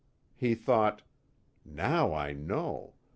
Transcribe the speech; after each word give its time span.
He 0.35 0.55
thought: 0.55 1.03
_Now 1.71 2.17
I 2.17 2.33
know. 2.33 2.95